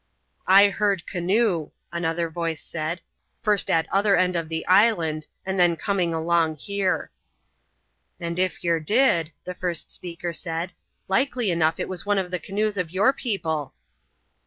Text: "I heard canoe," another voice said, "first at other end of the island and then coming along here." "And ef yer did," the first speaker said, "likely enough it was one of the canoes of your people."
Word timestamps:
"I 0.47 0.69
heard 0.69 1.05
canoe," 1.05 1.73
another 1.93 2.27
voice 2.27 2.63
said, 2.63 3.01
"first 3.43 3.69
at 3.69 3.85
other 3.93 4.15
end 4.17 4.35
of 4.35 4.49
the 4.49 4.65
island 4.65 5.27
and 5.45 5.59
then 5.59 5.75
coming 5.75 6.11
along 6.11 6.55
here." 6.57 7.11
"And 8.19 8.39
ef 8.39 8.63
yer 8.63 8.79
did," 8.79 9.31
the 9.43 9.53
first 9.53 9.91
speaker 9.91 10.33
said, 10.33 10.71
"likely 11.07 11.51
enough 11.51 11.79
it 11.79 11.87
was 11.87 12.03
one 12.03 12.17
of 12.17 12.31
the 12.31 12.39
canoes 12.39 12.79
of 12.79 12.89
your 12.89 13.13
people." 13.13 13.75